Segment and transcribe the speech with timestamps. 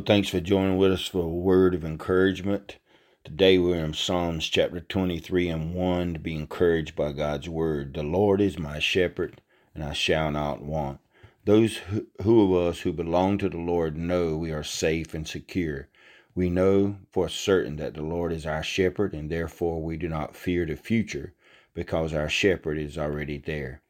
[0.00, 2.78] thanks for joining with us for a word of encouragement.
[3.22, 7.94] Today we're in Psalms chapter 23 and 1 to be encouraged by God's word.
[7.94, 9.40] The Lord is my shepherd,
[9.72, 10.98] and I shall not want.
[11.44, 11.76] Those
[12.22, 15.86] who of us who belong to the Lord know we are safe and secure.
[16.34, 20.34] We know for certain that the Lord is our shepherd, and therefore we do not
[20.34, 21.32] fear the future
[21.74, 23.82] because our shepherd is already there.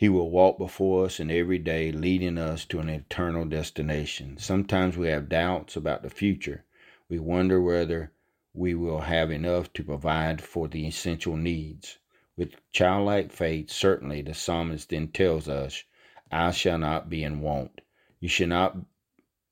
[0.00, 4.36] He will walk before us in every day, leading us to an eternal destination.
[4.38, 6.64] Sometimes we have doubts about the future.
[7.08, 8.12] We wonder whether
[8.54, 11.98] we will have enough to provide for the essential needs.
[12.36, 15.82] With childlike faith, certainly the psalmist then tells us,
[16.30, 17.80] I shall not be in want.
[18.20, 18.76] You shall not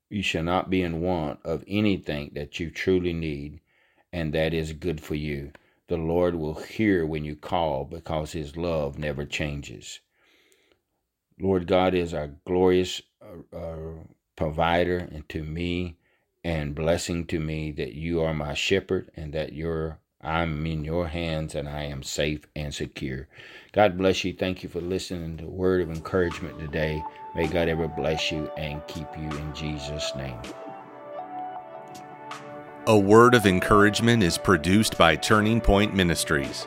[0.09, 3.59] you shall not be in want of anything that you truly need
[4.13, 5.51] and that is good for you.
[5.89, 9.99] The Lord will hear when you call because his love never changes.
[11.39, 13.93] Lord God is our glorious uh, uh,
[14.37, 15.97] provider and to me
[16.43, 21.07] and blessing to me that you are my shepherd and that you're I'm in your
[21.07, 23.29] hands and I am safe and secure.
[23.73, 24.33] God bless you.
[24.33, 27.05] Thank you for listening to the word of encouragement today.
[27.35, 30.39] May God ever bless you and keep you in Jesus' name.
[32.87, 36.67] A word of encouragement is produced by Turning Point Ministries.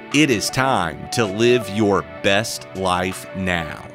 [0.13, 3.90] It is time to live your best life now.